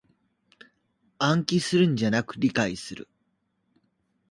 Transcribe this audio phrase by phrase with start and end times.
[1.19, 3.07] 暗記するんじゃなく理解する